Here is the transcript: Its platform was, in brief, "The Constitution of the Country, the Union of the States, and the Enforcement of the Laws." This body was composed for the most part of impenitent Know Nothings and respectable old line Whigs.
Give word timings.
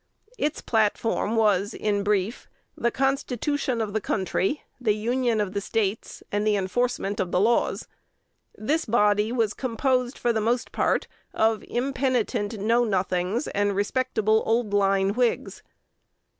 Its 0.39 0.63
platform 0.63 1.35
was, 1.35 1.75
in 1.75 2.03
brief, 2.03 2.47
"The 2.75 2.89
Constitution 2.89 3.81
of 3.81 3.93
the 3.93 4.01
Country, 4.01 4.63
the 4.79 4.95
Union 4.95 5.39
of 5.39 5.53
the 5.53 5.61
States, 5.61 6.23
and 6.31 6.41
the 6.47 6.55
Enforcement 6.55 7.19
of 7.19 7.31
the 7.31 7.39
Laws." 7.39 7.87
This 8.55 8.85
body 8.85 9.31
was 9.31 9.53
composed 9.53 10.17
for 10.17 10.33
the 10.33 10.41
most 10.41 10.71
part 10.71 11.05
of 11.35 11.63
impenitent 11.67 12.57
Know 12.59 12.83
Nothings 12.83 13.47
and 13.49 13.75
respectable 13.75 14.41
old 14.43 14.73
line 14.73 15.11
Whigs. 15.13 15.61